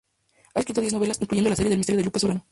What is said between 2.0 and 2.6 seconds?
"Lupe Solano".